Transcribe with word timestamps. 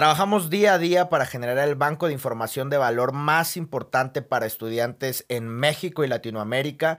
Trabajamos 0.00 0.48
día 0.48 0.72
a 0.72 0.78
día 0.78 1.10
para 1.10 1.26
generar 1.26 1.58
el 1.68 1.74
banco 1.74 2.06
de 2.06 2.14
información 2.14 2.70
de 2.70 2.78
valor 2.78 3.12
más 3.12 3.58
importante 3.58 4.22
para 4.22 4.46
estudiantes 4.46 5.26
en 5.28 5.46
México 5.46 6.02
y 6.02 6.08
Latinoamérica. 6.08 6.96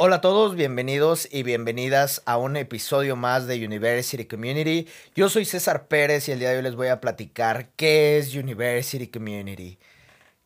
Hola 0.00 0.16
a 0.16 0.20
todos, 0.22 0.56
bienvenidos 0.56 1.28
y 1.30 1.42
bienvenidas 1.42 2.22
a 2.24 2.38
un 2.38 2.56
episodio 2.56 3.14
más 3.14 3.46
de 3.46 3.62
University 3.62 4.24
Community. 4.24 4.88
Yo 5.14 5.28
soy 5.28 5.44
César 5.44 5.86
Pérez 5.86 6.30
y 6.30 6.32
el 6.32 6.38
día 6.38 6.52
de 6.52 6.56
hoy 6.56 6.62
les 6.62 6.76
voy 6.76 6.88
a 6.88 7.02
platicar 7.02 7.68
qué 7.76 8.16
es 8.16 8.34
University 8.34 9.08
Community 9.08 9.78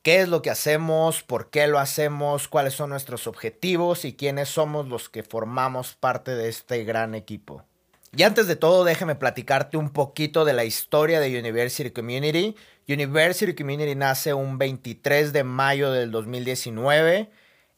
qué 0.02 0.20
es 0.20 0.28
lo 0.28 0.42
que 0.42 0.50
hacemos, 0.50 1.22
por 1.22 1.50
qué 1.50 1.66
lo 1.66 1.78
hacemos, 1.78 2.48
cuáles 2.48 2.74
son 2.74 2.90
nuestros 2.90 3.26
objetivos 3.26 4.04
y 4.04 4.14
quiénes 4.14 4.48
somos 4.48 4.88
los 4.88 5.08
que 5.08 5.22
formamos 5.22 5.94
parte 5.94 6.34
de 6.34 6.48
este 6.48 6.84
gran 6.84 7.14
equipo. 7.14 7.64
Y 8.16 8.24
antes 8.24 8.48
de 8.48 8.56
todo, 8.56 8.84
déjame 8.84 9.14
platicarte 9.14 9.76
un 9.76 9.90
poquito 9.90 10.44
de 10.44 10.52
la 10.52 10.64
historia 10.64 11.20
de 11.20 11.38
University 11.38 11.90
Community. 11.90 12.56
University 12.88 13.54
Community 13.54 13.94
nace 13.94 14.34
un 14.34 14.58
23 14.58 15.32
de 15.32 15.44
mayo 15.44 15.92
del 15.92 16.10
2019 16.10 17.30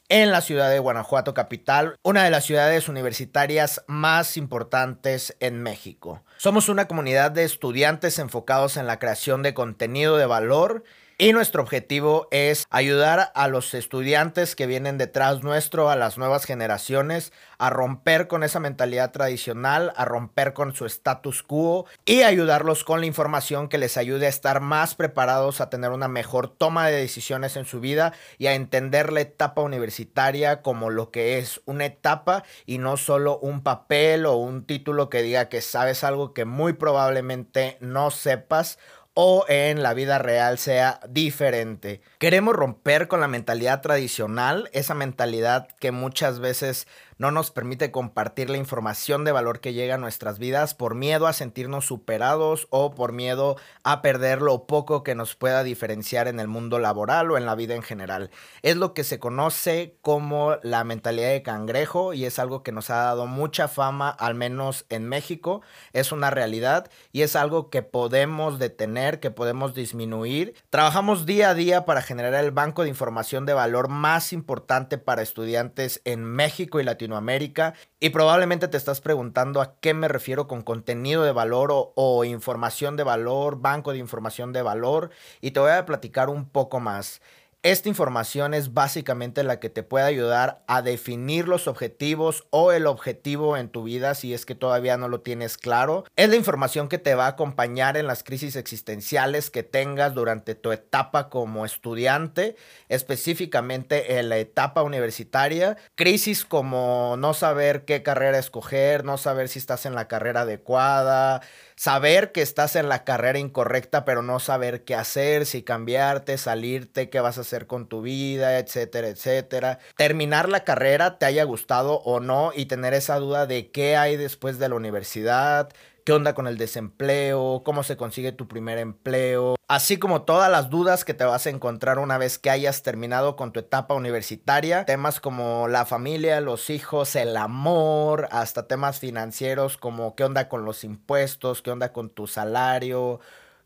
en 0.09 0.31
la 0.31 0.41
ciudad 0.41 0.71
de 0.71 0.79
Guanajuato 0.79 1.35
capital, 1.35 1.97
una 2.03 2.25
de 2.25 2.31
las 2.31 2.45
ciudades 2.45 2.89
universitarias 2.89 3.83
más 3.87 4.37
importantes 4.37 5.37
en 5.41 5.63
México. 5.63 6.23
Somos 6.39 6.69
una 6.69 6.87
comunidad 6.87 7.31
de 7.31 7.45
estudiantes 7.45 8.19
enfocados 8.19 8.77
en 8.77 8.87
la 8.87 8.99
creación 8.99 9.43
de 9.43 9.55
contenido 9.55 10.17
de 10.17 10.27
valor 10.27 10.85
y 11.19 11.33
nuestro 11.33 11.63
objetivo 11.63 12.29
es 12.31 12.67
ayudar 12.71 13.33
a 13.35 13.49
los 13.49 13.75
estudiantes 13.75 14.57
que 14.57 14.67
vienen 14.67 14.99
detrás 14.99 15.43
nuestro, 15.43 15.91
a 15.91 15.97
las 15.97 16.19
nuevas 16.19 16.45
generaciones, 16.45 17.33
a 17.59 17.71
romper 17.71 18.29
con 18.29 18.43
esa 18.43 18.61
mentalidad 18.61 19.13
tradicional, 19.13 19.93
a 19.97 20.05
romper 20.05 20.53
con 20.53 20.75
su 20.75 20.87
status 20.87 21.43
quo 21.43 21.87
y 22.05 22.23
ayudarlos 22.23 22.85
con 22.85 23.01
la 23.01 23.07
información 23.07 23.69
que 23.69 23.79
les 23.79 23.97
ayude 23.97 24.27
a 24.27 24.31
estar 24.31 24.61
más 24.61 24.95
preparados 24.95 25.61
a 25.61 25.71
tener 25.71 25.91
una 25.91 26.09
mejor 26.09 26.49
toma 26.49 26.89
de 26.89 26.97
decisiones 26.97 27.57
en 27.57 27.65
su 27.65 27.81
vida 27.81 28.13
y 28.39 28.47
a 28.47 28.55
entender 28.55 29.13
la 29.13 29.21
etapa 29.21 29.63
universitaria 29.63 30.63
como 30.63 30.91
lo 30.91 31.11
que 31.11 31.39
es 31.39 31.61
una 31.67 31.85
etapa 31.87 32.45
y 32.67 32.79
no 32.79 32.97
solo 32.97 33.39
un 33.39 33.63
papel 33.63 34.27
o 34.27 34.37
un 34.37 34.65
título 34.65 35.09
que 35.09 35.23
diga 35.23 35.49
que 35.49 35.61
sabes 35.61 36.05
algo 36.05 36.35
que 36.35 36.45
muy 36.45 36.73
probablemente 36.73 37.77
no 37.81 38.11
sepas 38.11 38.79
o 39.15 39.45
en 39.49 39.83
la 39.83 39.95
vida 39.95 40.19
real 40.19 40.59
sea 40.59 41.01
diferente. 41.09 42.01
Queremos 42.19 42.55
romper 42.55 43.09
con 43.09 43.21
la 43.21 43.29
mentalidad 43.29 43.83
tradicional, 43.83 44.71
esa 44.73 44.95
mentalidad 44.95 45.69
que 45.79 45.93
muchas 45.93 46.41
veces 46.41 46.87
no 47.23 47.31
nos 47.31 47.53
permite 47.53 47.93
compartir 47.93 48.51
la 48.51 48.57
información 48.57 49.25
de 49.25 49.31
valor 49.31 49.61
que 49.61 49.75
llega 49.75 49.95
a 49.95 49.99
nuestras 49.99 50.41
vidas 50.41 50.75
por 50.75 50.97
miedo 50.97 51.29
a 51.29 51.33
sentirnos 51.33 51.87
superados 51.87 52.67
o 52.71 52.97
por 52.97 53.13
miedo 53.13 53.57
a 53.85 54.03
perder 54.03 54.43
lo 54.43 54.67
poco 54.67 55.05
que 55.05 55.15
nos 55.15 55.37
pueda 55.37 55.63
diferenciar 55.63 56.27
en 56.27 56.41
el 56.41 56.49
mundo 56.49 56.81
laboral 56.81 57.31
o 57.31 57.37
en 57.37 57.47
la 57.47 57.55
vida 57.55 57.77
en 57.77 57.83
general. 57.83 58.31
Es 58.63 58.77
lo 58.77 58.93
que 58.93 59.05
se 59.05 59.21
conoce 59.21 59.97
como 60.01 60.57
la 60.65 60.83
mentalidad 60.83 61.29
de 61.29 61.45
cangrejo 61.45 62.13
y 62.13 62.25
es 62.25 62.41
algo 62.41 62.65
que 62.65 62.73
nos 62.73 62.91
ha 62.91 62.97
dado 62.97 63.27
mucha 63.29 63.69
fama, 63.69 64.11
al 64.11 64.35
menos 64.35 64.85
en 64.89 65.09
México. 65.09 65.63
Es 65.93 66.11
una 66.11 66.31
realidad 66.31 66.91
y 67.13 67.23
es 67.23 67.37
algo 67.37 67.71
que 67.71 67.83
podemos 67.83 68.59
detener, 68.59 69.02
que 69.21 69.31
podemos 69.31 69.75
disminuir. 69.75 70.55
Trabajamos 70.71 71.25
día 71.27 71.51
a 71.51 71.55
día 71.55 71.85
para 71.85 72.03
generar 72.03 72.35
el 72.43 72.51
banco 72.51 72.83
de 72.83 72.89
información 72.89 73.47
de 73.47 73.55
valor 73.55 73.89
más 73.89 74.33
importante 74.33 74.99
para 74.99 75.23
estudiantes 75.23 76.01
en 76.05 76.25
México 76.25 76.81
y 76.81 76.85
Latinoamérica 76.85 77.13
América 77.17 77.75
y 78.01 78.11
probablemente 78.11 78.69
te 78.69 78.77
estás 78.77 79.01
preguntando 79.01 79.61
a 79.61 79.77
qué 79.81 79.95
me 79.95 80.09
refiero 80.09 80.49
con 80.49 80.63
contenido 80.63 81.23
de 81.23 81.33
valor 81.33 81.71
o, 81.73 82.25
información 82.25 82.97
de 82.97 83.05
valor, 83.05 83.61
banco 83.61 83.93
de 83.93 83.99
información 83.99 84.53
de 84.53 84.63
valor 84.63 85.11
y 85.41 85.53
te 85.53 85.61
voy 85.61 85.71
a 85.71 85.87
platicar 85.87 86.29
un 86.29 86.49
poco 86.49 86.81
más. 86.81 87.23
Esta 87.65 87.89
información 87.89 88.55
es 88.55 88.75
básicamente 88.75 89.45
la 89.45 89.61
que 89.61 89.69
te 89.69 89.85
puede 89.85 90.05
ayudar 90.05 90.65
a 90.67 90.83
definir 90.83 91.47
los 91.47 91.69
objetivos 91.69 92.45
o 92.51 92.73
el 92.73 92.89
objetivo 92.89 93.57
en 93.57 93.69
tu 93.69 93.85
vida 93.85 94.17
si 94.17 94.35
es 94.35 94.45
que 94.45 94.57
todavía 94.57 94.97
no 94.97 95.07
lo 95.07 95.21
tienes 95.21 95.59
claro. 95.59 96.03
Es 96.17 96.29
la 96.29 96.35
información 96.35 96.89
que 96.89 96.99
te 96.99 97.15
va 97.15 97.27
a 97.27 97.29
acompañar 97.29 97.97
en 97.97 98.09
las 98.09 98.25
crisis 98.25 98.57
existenciales 98.57 99.49
que 99.49 99.63
tengas 99.63 100.13
durante 100.13 100.57
tu 100.57 100.73
etapa 100.73 101.29
como 101.29 101.65
estudiante, 101.65 102.57
específicamente 102.89 104.19
en 104.19 104.29
la 104.29 104.39
etapa 104.39 104.83
universitaria. 104.83 105.77
Crisis 105.95 106.45
como 106.45 107.15
no 107.17 107.33
saber 107.33 107.85
qué 107.85 108.03
carrera 108.03 108.41
escoger, 108.41 109.05
no 109.05 109.19
saber 109.19 109.49
si 109.49 109.61
estás 109.61 109.87
en 109.87 109.95
la 109.95 110.09
carrera 110.09 110.41
adecuada, 110.41 111.43
saber 111.77 112.33
que 112.33 112.43
estás 112.43 112.75
en 112.75 112.89
la 112.89 113.05
carrera 113.05 113.39
incorrecta, 113.39 114.05
pero 114.05 114.23
no 114.23 114.41
saber 114.41 114.83
qué 114.83 114.97
hacer, 114.97 115.47
si 115.47 115.63
cambiarte, 115.63 116.39
salirte, 116.39 117.09
qué 117.09 117.21
vas 117.21 117.39
a 117.39 117.43
hacer 117.43 117.52
con 117.67 117.87
tu 117.87 118.03
vida, 118.03 118.59
etcétera, 118.59 119.09
etcétera. 119.09 119.79
Terminar 119.97 120.49
la 120.49 120.65
carrera, 120.65 121.19
te 121.19 121.27
haya 121.27 121.45
gustado 121.45 122.01
o 122.05 122.21
no, 122.21 122.53
y 122.55 122.67
tener 122.67 122.95
esa 122.95 123.17
duda 123.19 123.47
de 123.47 123.71
qué 123.71 123.97
hay 123.97 124.17
después 124.17 124.59
de 124.59 124.69
la 124.69 124.75
universidad, 124.75 125.71
qué 126.05 126.13
onda 126.13 126.35
con 126.35 126.47
el 126.47 126.59
desempleo, 126.59 127.63
cómo 127.65 127.83
se 127.83 127.97
consigue 127.97 128.33
tu 128.33 128.49
primer 128.49 128.79
empleo, 128.79 129.57
así 129.69 129.99
como 129.99 130.23
todas 130.23 130.51
las 130.51 130.71
dudas 130.71 131.05
que 131.05 131.15
te 131.15 131.25
vas 131.25 131.47
a 131.47 131.51
encontrar 131.51 131.99
una 131.99 132.19
vez 132.19 132.39
que 132.39 132.51
hayas 132.51 132.83
terminado 132.83 133.37
con 133.37 133.53
tu 133.53 133.61
etapa 133.61 133.95
universitaria, 133.95 134.85
temas 134.85 135.21
como 135.21 135.69
la 135.69 135.87
familia, 135.87 136.41
los 136.41 136.71
hijos, 136.71 137.15
el 137.17 137.37
amor, 137.37 138.29
hasta 138.33 138.67
temas 138.67 138.99
financieros 138.99 139.77
como 139.77 140.15
qué 140.17 140.25
onda 140.25 140.49
con 140.49 140.65
los 140.65 140.85
impuestos, 140.85 141.63
qué 141.63 141.71
onda 141.71 141.93
con 141.93 142.11
tu 142.11 142.27
salario, 142.27 143.21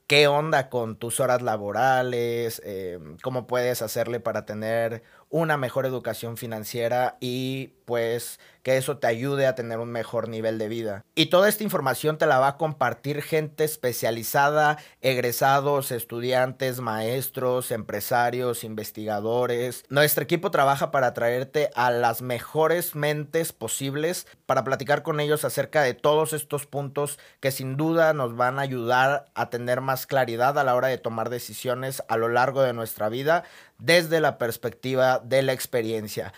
qué 0.07 0.29
onda 0.29 0.69
con 0.69 0.97
tus 0.97 1.21
horas 1.21 1.43
laborales, 1.43 2.63
eh, 2.65 2.99
cómo 3.23 3.47
puedes 3.47 3.83
hacerle 3.83 4.21
para 4.21 4.47
tener 4.47 5.03
una 5.29 5.57
mejor 5.57 5.87
educación 5.87 6.37
financiera 6.37 7.17
y 7.21 7.73
pues 7.85 8.39
que 8.63 8.77
eso 8.77 8.99
te 8.99 9.07
ayude 9.07 9.47
a 9.47 9.55
tener 9.55 9.79
un 9.79 9.91
mejor 9.91 10.29
nivel 10.29 10.59
de 10.59 10.69
vida. 10.69 11.05
Y 11.15 11.27
toda 11.27 11.49
esta 11.49 11.63
información 11.63 12.19
te 12.19 12.27
la 12.27 12.41
va 12.41 12.49
a 12.49 12.57
compartir 12.57 13.23
gente 13.23 13.63
especializada, 13.63 14.79
egresados, 15.01 15.93
estudiantes, 15.93 16.81
maestros, 16.81 17.71
empresarios, 17.71 18.65
investigadores. 18.65 19.85
Nuestro 19.89 20.25
equipo 20.25 20.51
trabaja 20.51 20.91
para 20.91 21.15
traerte 21.15 21.71
a 21.77 21.93
las 21.93 22.23
mejores 22.23 22.97
mentes 22.97 23.53
posibles 23.53 24.27
para 24.47 24.65
platicar 24.65 25.05
con 25.05 25.21
ellos 25.21 25.45
acerca 25.45 25.83
de 25.83 25.95
todos 25.95 26.33
estos 26.33 26.67
puntos 26.67 27.21
que 27.39 27.53
sin 27.53 27.77
duda 27.77 28.15
nos 28.15 28.37
van 28.37 28.59
a 28.59 28.63
ayudar 28.63 29.27
a 29.35 29.49
tener 29.49 29.81
más 29.81 29.96
claridad 30.05 30.59
a 30.59 30.65
la 30.65 30.75
hora 30.75 30.89
de 30.89 30.99
tomar 30.99 31.31
decisiones 31.31 32.03
a 32.09 32.19
lo 32.19 32.29
largo 32.29 32.61
de 32.61 32.75
nuestra 32.75 33.09
vida 33.09 33.45
desde 33.79 34.21
la 34.21 34.37
perspectiva 34.37 35.21
de 35.21 35.41
la 35.41 35.55
experiencia. 35.55 36.35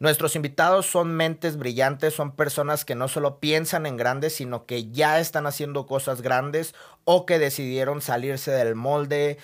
Nuestros 0.00 0.34
invitados 0.34 0.86
son 0.86 1.14
mentes 1.14 1.58
brillantes, 1.58 2.14
son 2.14 2.36
personas 2.36 2.84
que 2.84 2.94
no 2.94 3.08
solo 3.08 3.38
piensan 3.38 3.84
en 3.84 3.98
grandes, 3.98 4.34
sino 4.34 4.64
que 4.64 4.90
ya 4.90 5.18
están 5.20 5.46
haciendo 5.46 5.86
cosas 5.86 6.22
grandes 6.22 6.74
o 7.04 7.26
que 7.26 7.38
decidieron 7.38 8.00
salirse 8.00 8.50
del 8.50 8.74
molde, 8.74 9.36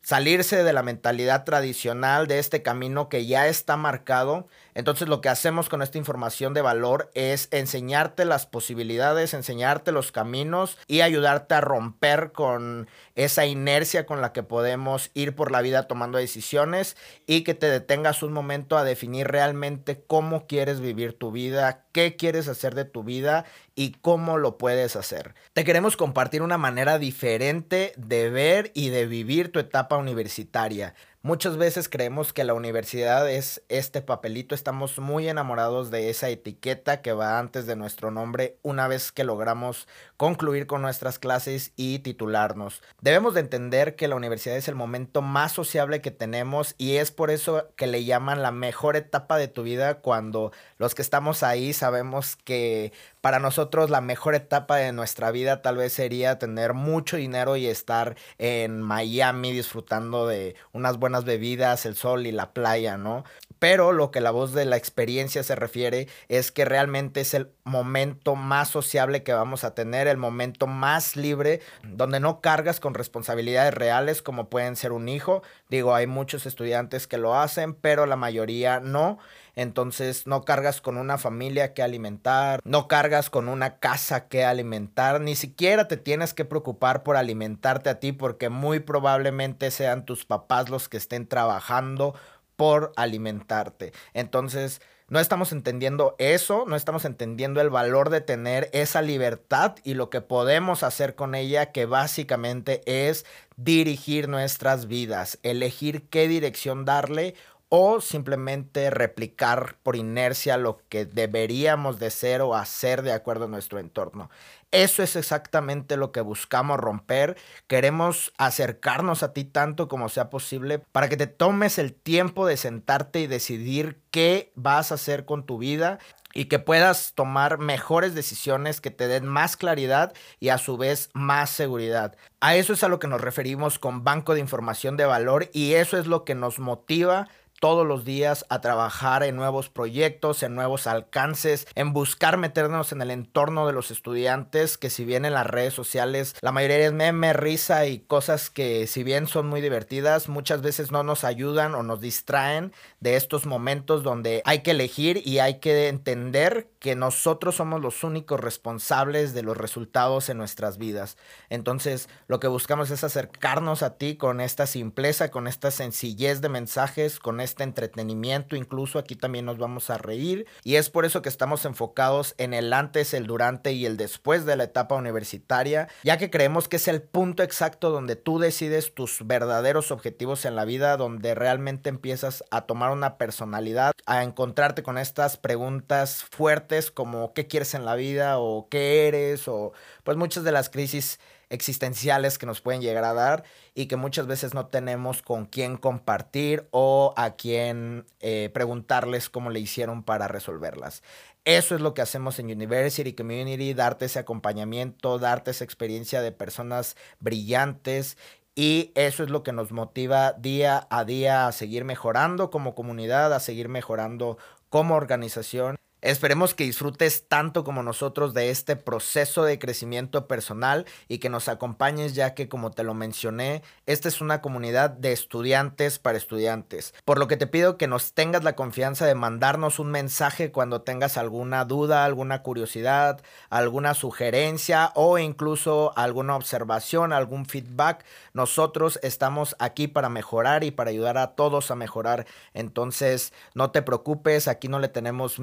salirse 0.00 0.64
de 0.64 0.72
la 0.72 0.82
mentalidad 0.82 1.44
tradicional, 1.44 2.26
de 2.26 2.38
este 2.38 2.62
camino 2.62 3.10
que 3.10 3.26
ya 3.26 3.46
está 3.46 3.76
marcado 3.76 4.48
entonces 4.74 5.08
lo 5.08 5.20
que 5.20 5.28
hacemos 5.28 5.68
con 5.68 5.82
esta 5.82 5.98
información 5.98 6.54
de 6.54 6.62
valor 6.62 7.10
es 7.14 7.48
enseñarte 7.50 8.24
las 8.24 8.46
posibilidades, 8.46 9.34
enseñarte 9.34 9.92
los 9.92 10.12
caminos 10.12 10.78
y 10.86 11.00
ayudarte 11.00 11.54
a 11.54 11.60
romper 11.60 12.32
con 12.32 12.88
esa 13.14 13.46
inercia 13.46 14.06
con 14.06 14.20
la 14.20 14.32
que 14.32 14.42
podemos 14.42 15.10
ir 15.14 15.34
por 15.34 15.50
la 15.50 15.60
vida 15.60 15.86
tomando 15.86 16.18
decisiones 16.18 16.96
y 17.26 17.42
que 17.42 17.54
te 17.54 17.70
detengas 17.70 18.22
un 18.22 18.32
momento 18.32 18.76
a 18.76 18.84
definir 18.84 19.28
realmente 19.28 20.02
cómo 20.06 20.46
quieres 20.46 20.80
vivir 20.80 21.18
tu 21.18 21.30
vida, 21.30 21.84
qué 21.92 22.16
quieres 22.16 22.48
hacer 22.48 22.74
de 22.74 22.84
tu 22.84 23.02
vida 23.02 23.44
y 23.74 23.92
cómo 24.00 24.38
lo 24.38 24.58
puedes 24.58 24.96
hacer. 24.96 25.34
Te 25.52 25.64
queremos 25.64 25.96
compartir 25.96 26.42
una 26.42 26.58
manera 26.58 26.98
diferente 26.98 27.92
de 27.96 28.30
ver 28.30 28.70
y 28.74 28.90
de 28.90 29.06
vivir 29.06 29.52
tu 29.52 29.58
etapa 29.58 29.96
universitaria. 29.96 30.94
Muchas 31.22 31.58
veces 31.58 31.90
creemos 31.90 32.32
que 32.32 32.44
la 32.44 32.54
universidad 32.54 33.30
es 33.30 33.62
este 33.68 34.00
papelito, 34.00 34.54
estamos 34.54 34.98
muy 34.98 35.28
enamorados 35.28 35.90
de 35.90 36.08
esa 36.08 36.30
etiqueta 36.30 37.02
que 37.02 37.12
va 37.12 37.38
antes 37.38 37.66
de 37.66 37.76
nuestro 37.76 38.10
nombre 38.10 38.56
una 38.62 38.88
vez 38.88 39.12
que 39.12 39.22
logramos 39.22 39.86
concluir 40.16 40.66
con 40.66 40.80
nuestras 40.80 41.18
clases 41.18 41.72
y 41.76 41.98
titularnos. 41.98 42.82
Debemos 43.02 43.34
de 43.34 43.40
entender 43.40 43.96
que 43.96 44.08
la 44.08 44.16
universidad 44.16 44.56
es 44.56 44.66
el 44.68 44.76
momento 44.76 45.20
más 45.20 45.52
sociable 45.52 46.00
que 46.00 46.10
tenemos 46.10 46.74
y 46.78 46.96
es 46.96 47.10
por 47.10 47.30
eso 47.30 47.68
que 47.76 47.86
le 47.86 48.06
llaman 48.06 48.40
la 48.40 48.50
mejor 48.50 48.96
etapa 48.96 49.36
de 49.36 49.48
tu 49.48 49.62
vida 49.62 49.96
cuando 49.98 50.52
los 50.78 50.94
que 50.94 51.02
estamos 51.02 51.42
ahí 51.42 51.74
sabemos 51.74 52.36
que 52.36 52.94
para 53.20 53.40
nosotros 53.40 53.90
la 53.90 54.00
mejor 54.00 54.34
etapa 54.34 54.76
de 54.76 54.92
nuestra 54.92 55.30
vida 55.30 55.60
tal 55.60 55.76
vez 55.76 55.92
sería 55.92 56.38
tener 56.38 56.72
mucho 56.72 57.18
dinero 57.18 57.56
y 57.56 57.66
estar 57.66 58.16
en 58.38 58.80
Miami 58.80 59.52
disfrutando 59.52 60.26
de 60.26 60.54
unas 60.72 60.96
buenas 60.96 61.09
buenas 61.10 61.24
bebidas, 61.24 61.86
el 61.86 61.96
sol 61.96 62.24
y 62.26 62.30
la 62.30 62.52
playa, 62.52 62.96
¿no? 62.96 63.24
Pero 63.58 63.90
lo 63.90 64.12
que 64.12 64.20
la 64.20 64.30
voz 64.30 64.54
de 64.54 64.64
la 64.64 64.76
experiencia 64.76 65.42
se 65.42 65.56
refiere 65.56 66.06
es 66.28 66.52
que 66.52 66.64
realmente 66.64 67.20
es 67.20 67.34
el 67.34 67.50
momento 67.64 68.36
más 68.36 68.68
sociable 68.68 69.24
que 69.24 69.32
vamos 69.32 69.64
a 69.64 69.74
tener, 69.74 70.06
el 70.06 70.16
momento 70.16 70.68
más 70.68 71.16
libre, 71.16 71.60
donde 71.82 72.20
no 72.20 72.40
cargas 72.40 72.78
con 72.78 72.94
responsabilidades 72.94 73.74
reales 73.74 74.22
como 74.22 74.48
pueden 74.48 74.76
ser 74.76 74.92
un 74.92 75.08
hijo. 75.08 75.42
Digo, 75.68 75.96
hay 75.96 76.06
muchos 76.06 76.46
estudiantes 76.46 77.08
que 77.08 77.18
lo 77.18 77.34
hacen, 77.34 77.74
pero 77.74 78.06
la 78.06 78.16
mayoría 78.16 78.78
no. 78.78 79.18
Entonces 79.60 80.26
no 80.26 80.46
cargas 80.46 80.80
con 80.80 80.96
una 80.96 81.18
familia 81.18 81.74
que 81.74 81.82
alimentar, 81.82 82.60
no 82.64 82.88
cargas 82.88 83.28
con 83.28 83.46
una 83.46 83.78
casa 83.78 84.26
que 84.26 84.42
alimentar, 84.42 85.20
ni 85.20 85.36
siquiera 85.36 85.86
te 85.86 85.98
tienes 85.98 86.32
que 86.32 86.46
preocupar 86.46 87.02
por 87.02 87.18
alimentarte 87.18 87.90
a 87.90 88.00
ti 88.00 88.12
porque 88.12 88.48
muy 88.48 88.80
probablemente 88.80 89.70
sean 89.70 90.06
tus 90.06 90.24
papás 90.24 90.70
los 90.70 90.88
que 90.88 90.96
estén 90.96 91.26
trabajando 91.26 92.14
por 92.56 92.94
alimentarte. 92.96 93.92
Entonces, 94.14 94.80
no 95.10 95.18
estamos 95.18 95.50
entendiendo 95.50 96.14
eso, 96.18 96.64
no 96.68 96.76
estamos 96.76 97.04
entendiendo 97.04 97.60
el 97.60 97.68
valor 97.68 98.10
de 98.10 98.20
tener 98.20 98.70
esa 98.72 99.02
libertad 99.02 99.74
y 99.82 99.94
lo 99.94 100.08
que 100.08 100.20
podemos 100.20 100.84
hacer 100.84 101.16
con 101.16 101.34
ella, 101.34 101.72
que 101.72 101.84
básicamente 101.84 102.80
es 102.86 103.26
dirigir 103.56 104.28
nuestras 104.28 104.86
vidas, 104.86 105.40
elegir 105.42 106.08
qué 106.08 106.28
dirección 106.28 106.84
darle 106.84 107.34
o 107.70 108.00
simplemente 108.00 108.90
replicar 108.90 109.76
por 109.84 109.94
inercia 109.94 110.56
lo 110.56 110.82
que 110.88 111.06
deberíamos 111.06 112.00
de 112.00 112.10
ser 112.10 112.42
o 112.42 112.56
hacer 112.56 113.02
de 113.02 113.12
acuerdo 113.12 113.44
a 113.44 113.48
nuestro 113.48 113.78
entorno. 113.78 114.28
Eso 114.72 115.04
es 115.04 115.14
exactamente 115.14 115.96
lo 115.96 116.10
que 116.10 116.20
buscamos 116.20 116.78
romper. 116.78 117.36
Queremos 117.68 118.32
acercarnos 118.38 119.22
a 119.22 119.32
ti 119.32 119.44
tanto 119.44 119.86
como 119.86 120.08
sea 120.08 120.30
posible 120.30 120.80
para 120.80 121.08
que 121.08 121.16
te 121.16 121.28
tomes 121.28 121.78
el 121.78 121.94
tiempo 121.94 122.44
de 122.44 122.56
sentarte 122.56 123.20
y 123.20 123.28
decidir 123.28 124.00
qué 124.10 124.52
vas 124.56 124.90
a 124.90 124.96
hacer 124.96 125.24
con 125.24 125.46
tu 125.46 125.58
vida 125.58 126.00
y 126.32 126.46
que 126.46 126.58
puedas 126.58 127.12
tomar 127.14 127.58
mejores 127.58 128.14
decisiones 128.14 128.80
que 128.80 128.90
te 128.90 129.08
den 129.08 129.26
más 129.26 129.56
claridad 129.56 130.12
y 130.38 130.48
a 130.48 130.58
su 130.58 130.76
vez 130.76 131.10
más 131.12 131.50
seguridad. 131.50 132.16
A 132.40 132.56
eso 132.56 132.72
es 132.72 132.84
a 132.84 132.88
lo 132.88 132.98
que 132.98 133.08
nos 133.08 133.20
referimos 133.20 133.78
con 133.78 134.04
banco 134.04 134.34
de 134.34 134.40
información 134.40 134.96
de 134.96 135.06
valor 135.06 135.50
y 135.52 135.74
eso 135.74 135.98
es 135.98 136.06
lo 136.06 136.24
que 136.24 136.34
nos 136.34 136.58
motiva 136.58 137.28
todos 137.60 137.86
los 137.86 138.04
días 138.04 138.46
a 138.48 138.60
trabajar 138.60 139.22
en 139.22 139.36
nuevos 139.36 139.68
proyectos, 139.68 140.42
en 140.42 140.54
nuevos 140.54 140.86
alcances, 140.86 141.68
en 141.74 141.92
buscar 141.92 142.38
meternos 142.38 142.90
en 142.90 143.02
el 143.02 143.10
entorno 143.10 143.66
de 143.66 143.72
los 143.72 143.90
estudiantes, 143.90 144.78
que 144.78 144.90
si 144.90 145.04
bien 145.04 145.24
en 145.24 145.34
las 145.34 145.46
redes 145.46 145.74
sociales 145.74 146.34
la 146.40 146.52
mayoría 146.52 146.78
es 146.78 146.92
meme, 146.92 147.32
risa 147.34 147.86
y 147.86 148.00
cosas 148.00 148.50
que 148.50 148.86
si 148.86 149.04
bien 149.04 149.26
son 149.26 149.46
muy 149.46 149.60
divertidas, 149.60 150.28
muchas 150.28 150.62
veces 150.62 150.90
no 150.90 151.02
nos 151.02 151.22
ayudan 151.22 151.74
o 151.74 151.82
nos 151.82 152.00
distraen 152.00 152.72
de 152.98 153.16
estos 153.16 153.46
momentos 153.46 154.02
donde 154.02 154.42
hay 154.46 154.60
que 154.60 154.72
elegir 154.72 155.22
y 155.24 155.38
hay 155.38 155.60
que 155.60 155.88
entender 155.88 156.70
que 156.78 156.96
nosotros 156.96 157.56
somos 157.56 157.80
los 157.82 158.04
únicos 158.04 158.40
responsables 158.40 159.34
de 159.34 159.42
los 159.42 159.56
resultados 159.56 160.30
en 160.30 160.38
nuestras 160.38 160.78
vidas. 160.78 161.18
Entonces, 161.50 162.08
lo 162.26 162.40
que 162.40 162.48
buscamos 162.48 162.90
es 162.90 163.04
acercarnos 163.04 163.82
a 163.82 163.98
ti 163.98 164.16
con 164.16 164.40
esta 164.40 164.66
simpleza, 164.66 165.30
con 165.30 165.46
esta 165.46 165.70
sencillez 165.70 166.40
de 166.40 166.48
mensajes, 166.48 167.20
con 167.20 167.40
este 167.50 167.64
entretenimiento, 167.64 168.56
incluso 168.56 168.98
aquí 168.98 169.16
también 169.16 169.44
nos 169.44 169.58
vamos 169.58 169.90
a 169.90 169.98
reír 169.98 170.46
y 170.62 170.76
es 170.76 170.88
por 170.88 171.04
eso 171.04 171.20
que 171.20 171.28
estamos 171.28 171.64
enfocados 171.64 172.34
en 172.38 172.54
el 172.54 172.72
antes, 172.72 173.12
el 173.12 173.26
durante 173.26 173.72
y 173.72 173.86
el 173.86 173.96
después 173.96 174.46
de 174.46 174.56
la 174.56 174.64
etapa 174.64 174.94
universitaria, 174.94 175.88
ya 176.04 176.16
que 176.16 176.30
creemos 176.30 176.68
que 176.68 176.76
es 176.76 176.88
el 176.88 177.02
punto 177.02 177.42
exacto 177.42 177.90
donde 177.90 178.16
tú 178.16 178.38
decides 178.38 178.94
tus 178.94 179.26
verdaderos 179.26 179.90
objetivos 179.90 180.44
en 180.44 180.54
la 180.54 180.64
vida, 180.64 180.96
donde 180.96 181.34
realmente 181.34 181.88
empiezas 181.88 182.44
a 182.50 182.62
tomar 182.62 182.92
una 182.92 183.18
personalidad, 183.18 183.92
a 184.06 184.22
encontrarte 184.22 184.82
con 184.82 184.96
estas 184.96 185.36
preguntas 185.36 186.24
fuertes 186.30 186.90
como 186.90 187.32
qué 187.34 187.46
quieres 187.48 187.74
en 187.74 187.84
la 187.84 187.96
vida 187.96 188.38
o 188.38 188.68
qué 188.70 189.08
eres 189.08 189.48
o 189.48 189.72
pues 190.04 190.16
muchas 190.16 190.44
de 190.44 190.52
las 190.52 190.70
crisis 190.70 191.18
existenciales 191.50 192.38
que 192.38 192.46
nos 192.46 192.60
pueden 192.60 192.80
llegar 192.80 193.04
a 193.04 193.12
dar 193.12 193.44
y 193.74 193.86
que 193.86 193.96
muchas 193.96 194.26
veces 194.26 194.54
no 194.54 194.66
tenemos 194.66 195.20
con 195.20 195.46
quién 195.46 195.76
compartir 195.76 196.66
o 196.70 197.12
a 197.16 197.32
quién 197.32 198.06
eh, 198.20 198.50
preguntarles 198.54 199.28
cómo 199.28 199.50
le 199.50 199.60
hicieron 199.60 200.02
para 200.02 200.28
resolverlas. 200.28 201.02
Eso 201.44 201.74
es 201.74 201.80
lo 201.80 201.94
que 201.94 202.02
hacemos 202.02 202.38
en 202.38 202.46
University 202.46 203.12
Community, 203.14 203.74
darte 203.74 204.06
ese 204.06 204.18
acompañamiento, 204.18 205.18
darte 205.18 205.50
esa 205.50 205.64
experiencia 205.64 206.22
de 206.22 206.32
personas 206.32 206.96
brillantes 207.18 208.16
y 208.54 208.92
eso 208.94 209.24
es 209.24 209.30
lo 209.30 209.42
que 209.42 209.52
nos 209.52 209.72
motiva 209.72 210.32
día 210.34 210.86
a 210.90 211.04
día 211.04 211.46
a 211.46 211.52
seguir 211.52 211.84
mejorando 211.84 212.50
como 212.50 212.74
comunidad, 212.74 213.32
a 213.32 213.40
seguir 213.40 213.68
mejorando 213.68 214.38
como 214.68 214.96
organización. 214.96 215.76
Esperemos 216.02 216.54
que 216.54 216.64
disfrutes 216.64 217.28
tanto 217.28 217.62
como 217.62 217.82
nosotros 217.82 218.32
de 218.32 218.50
este 218.50 218.74
proceso 218.76 219.44
de 219.44 219.58
crecimiento 219.58 220.26
personal 220.26 220.86
y 221.08 221.18
que 221.18 221.28
nos 221.28 221.48
acompañes 221.48 222.14
ya 222.14 222.34
que 222.34 222.48
como 222.48 222.70
te 222.70 222.84
lo 222.84 222.94
mencioné, 222.94 223.62
esta 223.86 224.08
es 224.08 224.20
una 224.20 224.40
comunidad 224.40 224.90
de 224.90 225.12
estudiantes 225.12 225.98
para 225.98 226.16
estudiantes. 226.16 226.94
Por 227.04 227.18
lo 227.18 227.28
que 227.28 227.36
te 227.36 227.46
pido 227.46 227.76
que 227.76 227.86
nos 227.86 228.14
tengas 228.14 228.44
la 228.44 228.56
confianza 228.56 229.04
de 229.04 229.14
mandarnos 229.14 229.78
un 229.78 229.90
mensaje 229.90 230.50
cuando 230.50 230.80
tengas 230.82 231.18
alguna 231.18 231.66
duda, 231.66 232.04
alguna 232.04 232.42
curiosidad, 232.42 233.20
alguna 233.50 233.92
sugerencia 233.92 234.92
o 234.94 235.18
incluso 235.18 235.92
alguna 235.96 236.36
observación, 236.36 237.12
algún 237.12 237.44
feedback. 237.44 238.04
Nosotros 238.32 238.98
estamos 239.02 239.54
aquí 239.58 239.86
para 239.86 240.08
mejorar 240.08 240.64
y 240.64 240.70
para 240.70 240.90
ayudar 240.90 241.18
a 241.18 241.34
todos 241.34 241.70
a 241.70 241.74
mejorar. 241.74 242.26
Entonces, 242.54 243.32
no 243.54 243.70
te 243.70 243.82
preocupes, 243.82 244.48
aquí 244.48 244.68
no 244.68 244.78
le 244.78 244.88
tenemos 244.88 245.38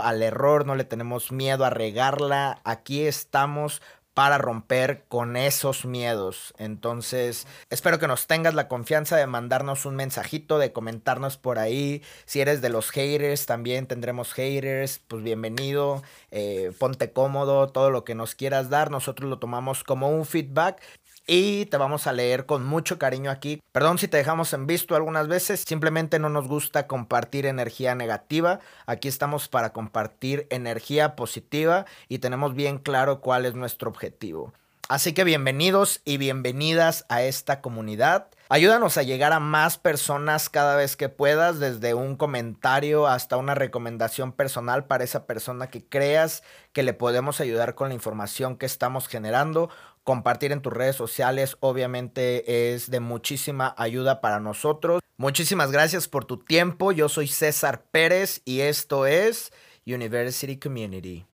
al 0.00 0.22
error, 0.22 0.66
no 0.66 0.74
le 0.74 0.84
tenemos 0.84 1.32
miedo 1.32 1.64
a 1.64 1.70
regarla. 1.70 2.60
Aquí 2.64 3.02
estamos 3.06 3.82
para 4.18 4.36
romper 4.36 5.04
con 5.06 5.36
esos 5.36 5.84
miedos. 5.84 6.52
Entonces, 6.58 7.46
espero 7.70 8.00
que 8.00 8.08
nos 8.08 8.26
tengas 8.26 8.52
la 8.52 8.66
confianza 8.66 9.16
de 9.16 9.28
mandarnos 9.28 9.86
un 9.86 9.94
mensajito, 9.94 10.58
de 10.58 10.72
comentarnos 10.72 11.36
por 11.36 11.60
ahí. 11.60 12.02
Si 12.24 12.40
eres 12.40 12.60
de 12.60 12.68
los 12.68 12.90
haters, 12.90 13.46
también 13.46 13.86
tendremos 13.86 14.32
haters. 14.32 15.00
Pues 15.06 15.22
bienvenido, 15.22 16.02
eh, 16.32 16.72
ponte 16.80 17.12
cómodo, 17.12 17.68
todo 17.68 17.90
lo 17.90 18.02
que 18.02 18.16
nos 18.16 18.34
quieras 18.34 18.70
dar. 18.70 18.90
Nosotros 18.90 19.30
lo 19.30 19.38
tomamos 19.38 19.84
como 19.84 20.10
un 20.10 20.26
feedback 20.26 20.82
y 21.28 21.66
te 21.66 21.76
vamos 21.76 22.06
a 22.06 22.12
leer 22.12 22.46
con 22.46 22.66
mucho 22.66 22.98
cariño 22.98 23.30
aquí. 23.30 23.62
Perdón 23.70 23.98
si 23.98 24.08
te 24.08 24.16
dejamos 24.16 24.52
en 24.54 24.66
visto 24.66 24.96
algunas 24.96 25.28
veces, 25.28 25.62
simplemente 25.64 26.18
no 26.18 26.30
nos 26.30 26.48
gusta 26.48 26.86
compartir 26.86 27.44
energía 27.44 27.94
negativa. 27.94 28.60
Aquí 28.86 29.08
estamos 29.08 29.46
para 29.46 29.74
compartir 29.74 30.46
energía 30.50 31.14
positiva 31.14 31.84
y 32.08 32.18
tenemos 32.18 32.54
bien 32.54 32.78
claro 32.78 33.20
cuál 33.20 33.44
es 33.44 33.54
nuestro 33.54 33.90
objetivo. 33.90 34.54
Así 34.88 35.12
que 35.12 35.22
bienvenidos 35.22 36.00
y 36.06 36.16
bienvenidas 36.16 37.04
a 37.10 37.22
esta 37.22 37.60
comunidad. 37.60 38.28
Ayúdanos 38.48 38.96
a 38.96 39.02
llegar 39.02 39.34
a 39.34 39.38
más 39.38 39.76
personas 39.76 40.48
cada 40.48 40.76
vez 40.76 40.96
que 40.96 41.10
puedas, 41.10 41.60
desde 41.60 41.92
un 41.92 42.16
comentario 42.16 43.06
hasta 43.06 43.36
una 43.36 43.54
recomendación 43.54 44.32
personal 44.32 44.86
para 44.86 45.04
esa 45.04 45.26
persona 45.26 45.66
que 45.66 45.84
creas 45.84 46.42
que 46.72 46.82
le 46.82 46.94
podemos 46.94 47.42
ayudar 47.42 47.74
con 47.74 47.88
la 47.88 47.94
información 47.94 48.56
que 48.56 48.64
estamos 48.64 49.08
generando 49.08 49.68
compartir 50.08 50.52
en 50.52 50.62
tus 50.62 50.72
redes 50.72 50.96
sociales 50.96 51.58
obviamente 51.60 52.72
es 52.72 52.90
de 52.90 52.98
muchísima 52.98 53.74
ayuda 53.76 54.22
para 54.22 54.40
nosotros. 54.40 55.02
Muchísimas 55.18 55.70
gracias 55.70 56.08
por 56.08 56.24
tu 56.24 56.38
tiempo. 56.38 56.92
Yo 56.92 57.10
soy 57.10 57.28
César 57.28 57.82
Pérez 57.90 58.40
y 58.46 58.60
esto 58.60 59.04
es 59.04 59.52
University 59.86 60.58
Community. 60.58 61.26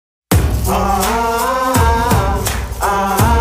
Ah, 0.66 1.02
ah, 2.00 2.40
ah, 2.80 3.31